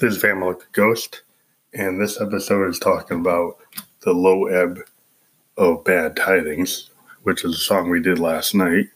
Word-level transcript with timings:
This 0.00 0.14
is 0.14 0.22
Family 0.22 0.54
Ghost, 0.72 1.24
and 1.74 2.00
this 2.00 2.18
episode 2.22 2.70
is 2.70 2.78
talking 2.78 3.20
about 3.20 3.58
the 4.00 4.14
low 4.14 4.46
ebb 4.46 4.78
of 5.58 5.84
bad 5.84 6.16
tidings, 6.16 6.88
which 7.22 7.44
is 7.44 7.54
a 7.54 7.58
song 7.58 7.90
we 7.90 8.00
did 8.00 8.18
last 8.18 8.54
night. 8.54 8.86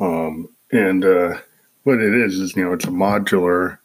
Um, 0.00 0.48
and 0.72 1.04
uh, 1.04 1.38
what 1.84 2.00
it 2.00 2.12
is 2.12 2.40
is, 2.40 2.56
you 2.56 2.64
know, 2.64 2.72
it's 2.72 2.86
a 2.86 2.88
modular 2.88 3.78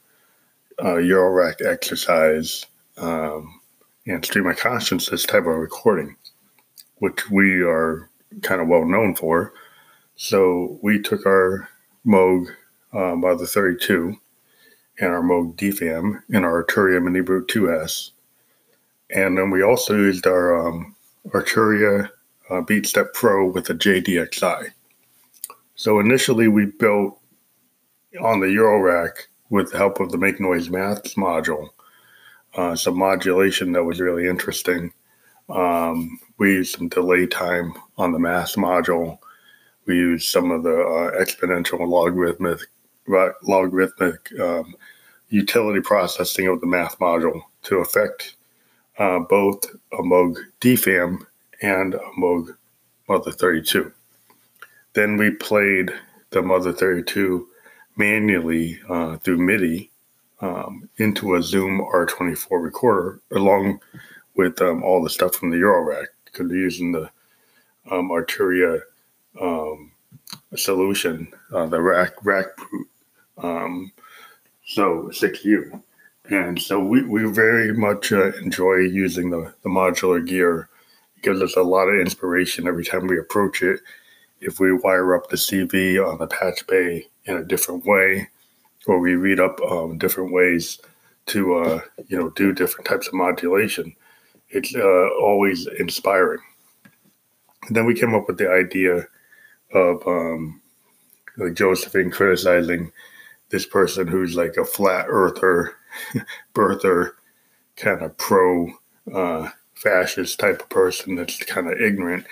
uh, 0.80 0.96
Eurorack 0.96 1.64
exercise 1.64 2.66
um, 2.98 3.62
and 4.08 4.26
stream 4.26 4.48
of 4.48 4.58
consciousness 4.58 5.28
type 5.28 5.42
of 5.42 5.46
recording, 5.46 6.16
which 6.96 7.30
we 7.30 7.62
are 7.62 8.10
kind 8.42 8.62
of 8.62 8.68
well 8.68 8.86
known 8.86 9.14
for. 9.14 9.54
So 10.16 10.80
we 10.82 11.00
took 11.00 11.24
our 11.28 11.70
Moog 12.04 12.48
uh, 12.94 13.16
by 13.18 13.36
the 13.36 13.46
32 13.46 14.18
and 15.02 15.10
our 15.10 15.22
Moog 15.22 15.56
DFAM 15.56 16.22
and 16.32 16.46
our 16.46 16.64
Arturia 16.64 17.02
MiniBrute 17.02 17.48
2S. 17.48 18.12
And 19.10 19.38
then 19.38 19.50
we 19.50 19.64
also 19.64 19.96
used 19.96 20.28
our 20.28 20.68
um, 20.68 20.96
Arturia 21.30 22.10
uh, 22.50 22.62
BeatStep 22.62 23.14
Pro 23.14 23.50
with 23.50 23.70
a 23.70 23.74
JD-Xi. 23.74 24.70
So 25.76 26.00
initially 26.00 26.48
we 26.48 26.68
built 26.68 27.20
on 28.22 28.40
the 28.40 28.48
Eurorack 28.48 29.24
with 29.50 29.72
the 29.72 29.78
help 29.78 30.00
of 30.00 30.12
the 30.12 30.18
Make 30.18 30.40
Noise 30.40 30.70
Maths 30.70 31.16
module, 31.16 31.70
uh, 32.56 32.76
some 32.76 32.98
modulation 32.98 33.72
that 33.72 33.84
was 33.84 34.00
really 34.00 34.28
interesting. 34.28 34.94
Um, 35.50 36.20
we 36.38 36.54
used 36.54 36.78
some 36.78 36.90
delay 36.90 37.26
time 37.26 37.74
on 37.98 38.12
the 38.12 38.20
math 38.20 38.56
module. 38.56 39.18
We 39.86 39.96
used 39.96 40.30
some 40.30 40.52
of 40.52 40.64
the 40.64 40.82
uh, 40.82 41.22
exponential 41.22 41.86
logarithmic 41.88 42.60
logarithmic 43.44 44.40
um, 44.40 44.76
utility 45.30 45.82
processing 45.82 46.48
of 46.48 46.62
the 46.62 46.68
math 46.68 47.00
module 47.00 47.42
to 47.64 47.78
affect 47.78 48.36
uh, 48.98 49.20
both 49.20 49.66
a 49.94 49.98
Moog 49.98 50.38
DFAM 50.60 51.26
and 51.62 51.96
a 51.96 52.00
Moog 52.20 52.56
Mother 53.08 53.32
32. 53.32 53.92
Then 54.94 55.18
we 55.18 55.32
played 55.32 55.92
the 56.32 56.42
Mother 56.42 56.74
32 56.74 57.48
manually 57.98 58.80
uh, 58.90 59.18
through 59.18 59.38
MIDI 59.38 59.92
um, 60.42 60.90
into 60.98 61.36
a 61.36 61.44
Zoom 61.44 61.80
R24 61.80 62.64
recorder, 62.64 63.20
along 63.32 63.80
with 64.36 64.62
um, 64.62 64.84
all 64.84 65.04
the 65.04 65.10
stuff 65.10 65.36
from 65.36 65.52
the 65.52 65.58
Eurorack, 65.58 66.08
because 66.26 66.48
they're 66.48 66.58
using 66.58 66.92
the 66.92 67.10
um, 67.90 68.10
Arturia 68.10 68.82
um, 69.40 69.92
solution, 70.56 71.32
uh, 71.54 71.66
the 71.66 71.82
rack 71.82 72.14
rack 72.24 72.48
um, 73.42 73.92
so 74.66 75.10
6U. 75.12 75.82
And 76.30 76.62
so 76.62 76.80
we, 76.80 77.04
we 77.04 77.26
very 77.26 77.74
much 77.74 78.12
uh, 78.12 78.32
enjoy 78.38 78.76
using 78.78 79.30
the, 79.30 79.54
the 79.64 79.70
modular 79.70 80.26
gear. 80.26 80.70
It 81.18 81.24
gives 81.24 81.42
us 81.42 81.56
a 81.56 81.62
lot 81.64 81.88
of 81.88 82.00
inspiration 82.00 82.68
every 82.68 82.86
time 82.86 83.08
we 83.08 83.20
approach 83.20 83.62
it. 83.62 83.82
If 84.40 84.60
we 84.60 84.74
wire 84.74 85.16
up 85.16 85.30
the 85.30 85.36
CV 85.36 86.04
on 86.06 86.20
the 86.20 86.28
patch 86.28 86.66
bay 86.68 87.08
in 87.26 87.38
a 87.38 87.44
different 87.44 87.86
way, 87.86 88.30
or 88.88 89.00
we 89.00 89.16
read 89.16 89.40
up 89.40 89.60
um, 89.62 89.98
different 89.98 90.32
ways 90.32 90.80
to 91.28 91.56
uh, 91.56 91.82
you 92.08 92.18
know 92.18 92.30
do 92.32 92.52
different 92.52 92.88
types 92.88 93.08
of 93.08 93.14
modulation, 93.14 93.96
it's 94.50 94.76
uh, 94.76 95.10
always 95.22 95.68
inspiring. 95.80 96.42
And 97.68 97.76
then 97.76 97.86
we 97.86 97.94
came 97.94 98.16
up 98.16 98.28
with 98.28 98.38
the 98.38 98.50
idea 98.50 99.06
of 99.74 100.08
um, 100.08 100.62
like 101.38 101.54
Josephine 101.54 102.10
criticizing 102.10 102.92
this 103.52 103.66
person 103.66 104.08
who's 104.08 104.36
like 104.36 104.58
a 104.58 104.66
flat 104.66 105.06
earther, 105.08 105.76
birther, 106.54 107.12
kind 107.76 108.02
of 108.02 108.18
pro 108.18 108.68
uh, 109.14 109.50
fascist 109.76 110.40
type 110.40 110.62
of 110.62 110.70
person 110.70 111.16
that's 111.16 111.38
kind 111.44 111.68
of 111.68 111.80
ignorant, 111.80 112.26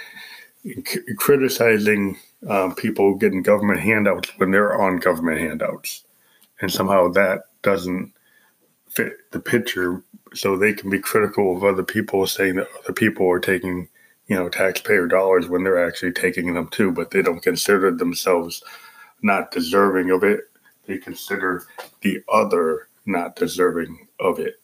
c- 0.63 1.01
criticizing 1.17 2.17
um, 2.47 2.75
people 2.75 3.15
getting 3.15 3.41
government 3.41 3.79
handouts 3.79 4.31
when 4.37 4.51
they're 4.51 4.79
on 4.79 4.97
government 4.97 5.39
handouts. 5.39 6.05
And 6.61 6.71
somehow 6.71 7.09
that 7.09 7.43
doesn't 7.61 8.13
fit 8.89 9.13
the 9.31 9.39
picture. 9.39 10.03
So 10.33 10.55
they 10.55 10.73
can 10.73 10.89
be 10.89 10.99
critical 10.99 11.55
of 11.55 11.63
other 11.63 11.83
people 11.83 12.25
saying 12.27 12.55
that 12.55 12.67
other 12.83 12.93
people 12.93 13.29
are 13.29 13.39
taking, 13.39 13.87
you 14.27 14.35
know, 14.35 14.49
taxpayer 14.49 15.07
dollars 15.07 15.47
when 15.47 15.63
they're 15.63 15.85
actually 15.85 16.11
taking 16.11 16.53
them 16.53 16.67
too, 16.69 16.91
but 16.91 17.11
they 17.11 17.21
don't 17.21 17.41
consider 17.41 17.91
themselves 17.91 18.63
not 19.21 19.51
deserving 19.51 20.11
of 20.11 20.23
it 20.23 20.41
they 20.89 20.97
consider 20.97 21.65
the 22.01 22.21
other 22.27 22.87
not 23.05 23.35
deserving 23.35 24.07
of 24.19 24.39
it. 24.39 24.59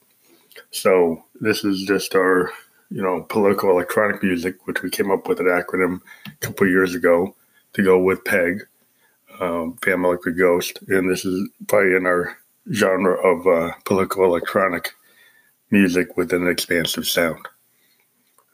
So 0.72 1.24
this 1.40 1.64
is 1.64 1.84
just 1.84 2.16
our, 2.16 2.52
you 2.90 3.02
know, 3.02 3.22
political 3.30 3.70
electronic 3.70 4.24
music, 4.24 4.66
which 4.66 4.82
we 4.82 4.90
came 4.90 5.12
up 5.12 5.28
with 5.28 5.40
an 5.40 5.46
acronym 5.46 6.02
a 6.26 6.46
couple 6.46 6.68
years 6.68 6.96
ago 6.96 7.36
to 7.74 7.84
go 7.84 8.00
with 8.00 8.26
PEG, 8.26 8.66
um, 9.40 9.78
Family 9.84 10.18
Ghost, 10.38 10.80
and 10.88 11.10
this 11.10 11.26
is 11.26 11.48
probably 11.68 11.96
in 11.96 12.06
our 12.06 12.38
genre 12.72 13.16
of 13.16 13.46
uh, 13.46 13.74
political 13.86 14.24
electronic 14.24 14.96
music 15.70 16.18
with 16.18 16.34
an 16.34 16.48
expansive 16.48 17.06
sound. 17.06 17.46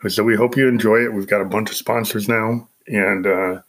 So 0.08 0.24
we 0.24 0.36
hope 0.36 0.58
you 0.58 0.68
enjoy 0.68 1.06
it. 1.06 1.14
We've 1.14 1.28
got 1.28 1.42
a 1.42 1.46
bunch 1.46 1.70
of 1.70 1.76
sponsors 1.78 2.28
now, 2.28 2.68
and 2.88 3.28
uh, 3.28 3.62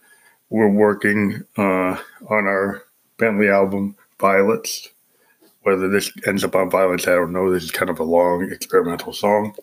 we're 0.49 0.71
working 0.71 1.45
uh, 1.57 1.99
on 2.31 2.47
our 2.47 2.83
Bentley 3.22 3.49
album, 3.49 3.94
Violets. 4.19 4.88
Whether 5.62 5.88
this 5.88 6.10
ends 6.27 6.43
up 6.43 6.56
on 6.56 6.69
Violets, 6.69 7.06
I 7.06 7.12
don't 7.12 7.33
know. 7.33 7.53
This 7.53 7.62
is 7.62 7.71
kind 7.71 7.88
of 7.88 8.00
a 8.00 8.03
long 8.03 8.50
experimental 8.50 9.12
song. 9.12 9.55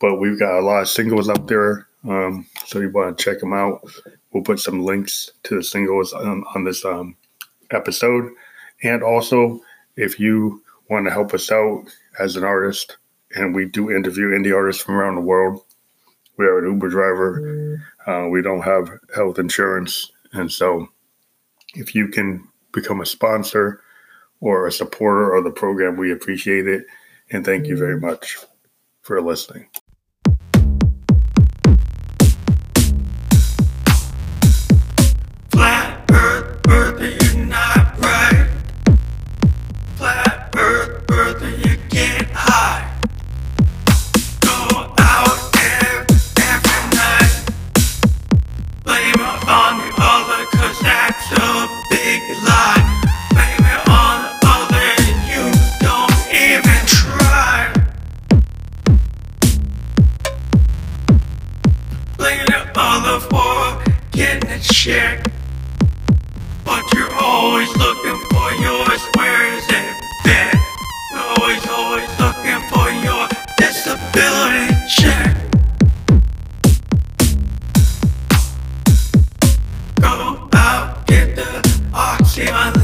But 0.00 0.16
we've 0.16 0.38
got 0.38 0.58
a 0.58 0.64
lot 0.64 0.80
of 0.80 0.88
singles 0.88 1.28
up 1.28 1.46
there. 1.46 1.86
Um, 2.08 2.46
so 2.64 2.80
you 2.80 2.88
want 2.88 3.18
to 3.18 3.22
check 3.22 3.40
them 3.40 3.52
out. 3.52 3.84
We'll 4.32 4.42
put 4.42 4.58
some 4.58 4.86
links 4.86 5.32
to 5.42 5.56
the 5.56 5.62
singles 5.62 6.14
on, 6.14 6.44
on 6.54 6.64
this 6.64 6.82
um, 6.86 7.14
episode. 7.72 8.32
And 8.82 9.02
also, 9.02 9.60
if 9.96 10.18
you 10.18 10.62
want 10.88 11.04
to 11.04 11.12
help 11.12 11.34
us 11.34 11.52
out 11.52 11.84
as 12.20 12.36
an 12.36 12.44
artist, 12.44 12.96
and 13.34 13.54
we 13.54 13.66
do 13.66 13.90
interview 13.90 14.30
indie 14.30 14.56
artists 14.56 14.82
from 14.82 14.94
around 14.94 15.16
the 15.16 15.20
world, 15.20 15.62
we 16.38 16.46
are 16.46 16.58
an 16.60 16.72
Uber 16.72 16.88
driver. 16.88 17.82
Uh, 18.06 18.28
we 18.30 18.40
don't 18.40 18.62
have 18.62 18.88
health 19.14 19.38
insurance. 19.38 20.10
And 20.32 20.50
so 20.50 20.88
if 21.74 21.94
you 21.94 22.08
can 22.08 22.48
become 22.72 23.00
a 23.00 23.06
sponsor 23.06 23.80
or 24.40 24.66
a 24.66 24.72
supporter 24.72 25.34
of 25.34 25.44
the 25.44 25.50
program, 25.50 25.96
we 25.96 26.12
appreciate 26.12 26.66
it. 26.66 26.86
And 27.30 27.44
thank 27.44 27.66
you 27.66 27.76
very 27.76 27.98
much 27.98 28.38
for 29.00 29.20
listening. 29.20 29.68
Earth, 36.10 36.60
Earth, 36.68 37.00
you're 37.00 37.44
not 37.46 37.98
right. 37.98 38.48
Flat 39.96 40.54
Earth, 40.56 41.04
Earth, 41.10 41.61
dollar 63.02 63.20
for 63.20 63.92
getting 64.10 64.50
it 64.50 64.62
checked. 64.62 65.28
But 66.64 66.82
you're 66.94 67.12
always 67.14 67.68
looking 67.76 68.18
for 68.30 68.52
yours, 68.62 69.02
where 69.16 69.54
is 69.54 69.64
it 69.68 69.96
There, 70.24 70.52
Always, 71.14 71.66
always 71.68 72.20
looking 72.20 72.60
for 72.70 72.90
your 72.90 73.28
disability 73.56 74.74
check. 74.88 75.36
Go 80.00 80.48
out, 80.52 81.06
get 81.06 81.36
the 81.36 81.80
oxygen. 81.92 82.81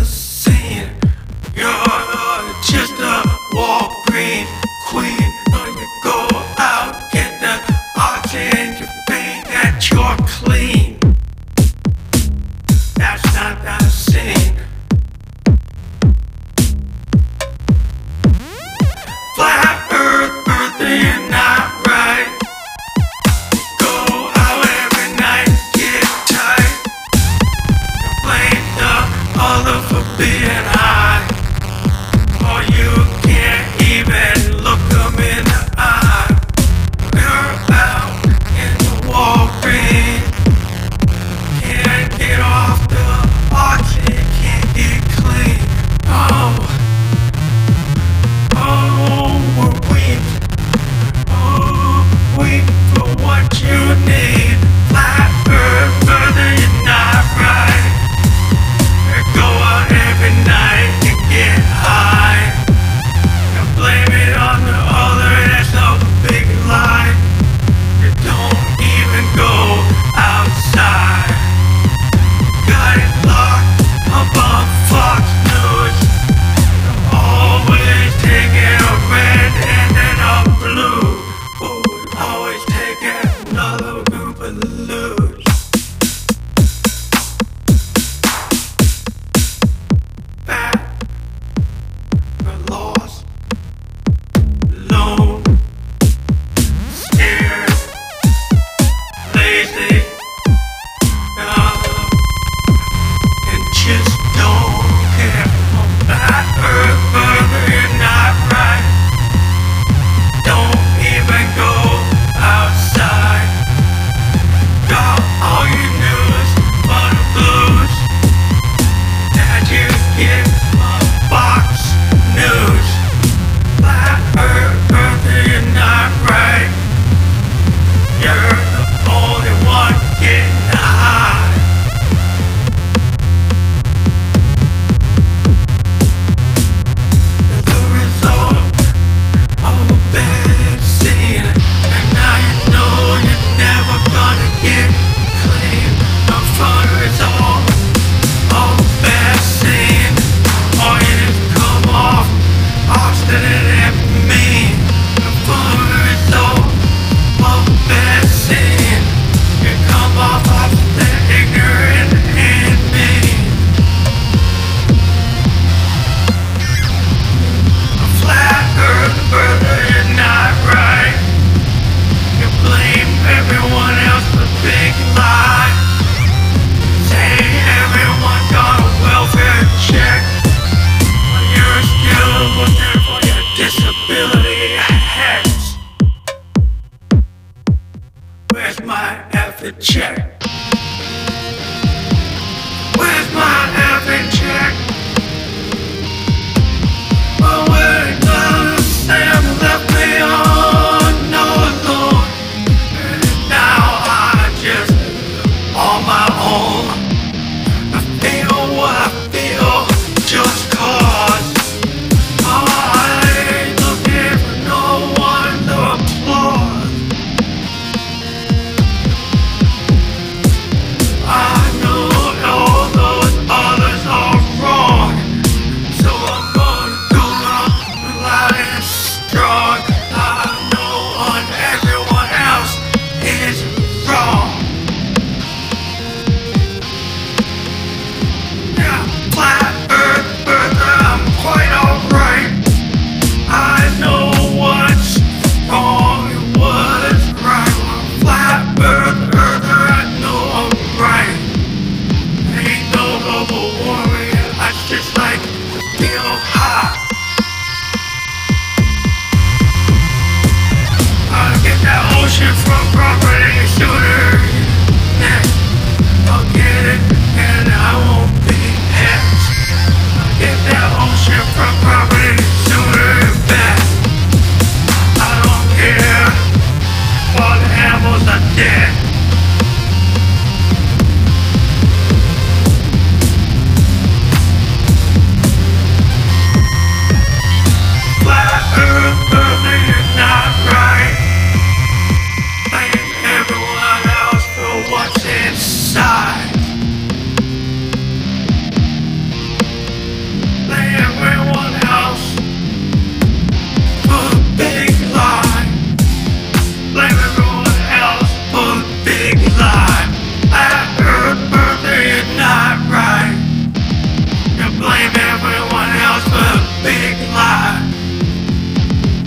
off. 160.18 160.47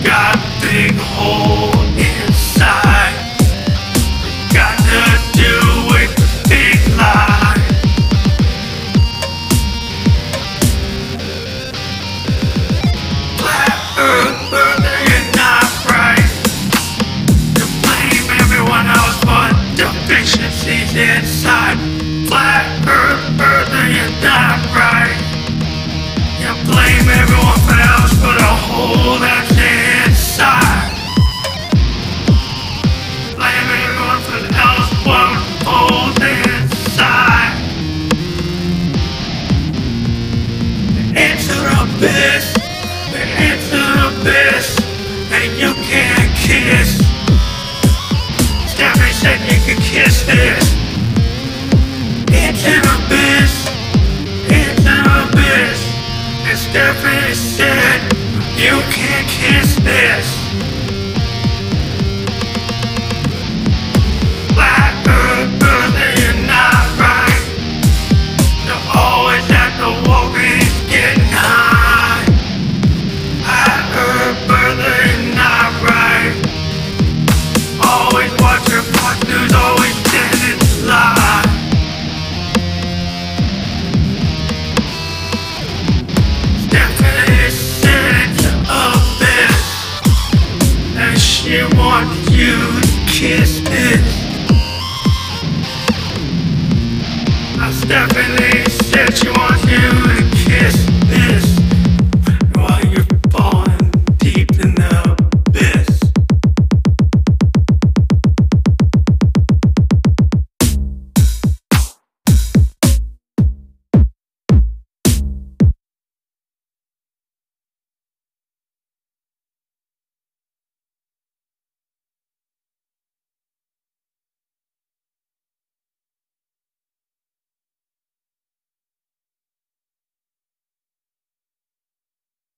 Got 0.04 0.36
big 0.60 0.94
hole 0.96 1.72
inside. 1.96 3.14
Got 4.52 4.78
to 4.78 5.38
do. 5.38 5.72
Flat 13.38 13.76
Earth, 13.98 14.52
not 15.36 15.68
right. 15.90 16.30
You 17.58 17.66
blame 17.82 18.26
everyone 18.40 18.86
else 18.86 19.18
for 19.26 19.46
deficiencies 19.76 20.94
inside. 20.94 21.78
Earth, 22.86 23.40
Earth, 23.40 23.72
you're 23.90 24.14
not 24.22 24.58
right. 24.74 25.31
You 26.42 26.48
blame 26.64 27.08
everyone 27.08 27.78
else 27.78 28.14
for 28.14 28.34
the 28.34 28.52
hole 28.66 29.20
that's 29.20 29.52